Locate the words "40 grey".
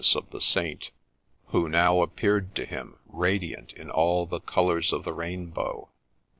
0.01-0.13